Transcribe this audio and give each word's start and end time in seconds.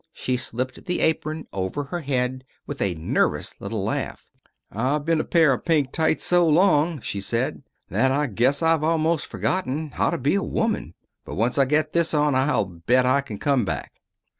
She 0.13 0.35
slipped 0.35 0.85
the 0.85 0.99
apron 1.01 1.45
over 1.53 1.83
her 1.83 1.99
head 1.99 2.43
with 2.65 2.81
a 2.81 2.95
nervous 2.95 3.61
little 3.61 3.83
laugh. 3.83 4.25
"I've 4.71 5.05
been 5.05 5.19
a 5.21 5.23
pair 5.23 5.53
of 5.53 5.63
pink 5.63 5.91
tights 5.91 6.23
so 6.23 6.49
long," 6.49 7.01
she 7.01 7.21
said, 7.21 7.61
"that 7.89 8.11
I 8.11 8.25
guess 8.25 8.63
I've 8.63 8.83
almost 8.83 9.27
forgotten 9.27 9.89
how 9.91 10.09
to 10.09 10.17
be 10.17 10.33
a 10.33 10.41
woman. 10.41 10.95
But 11.23 11.35
once 11.35 11.59
I 11.59 11.65
get 11.65 11.93
this 11.93 12.15
on 12.15 12.33
I'll 12.33 12.65
bet 12.65 13.05
I 13.05 13.21
can 13.21 13.37
come 13.37 13.63
back." 13.63 14.01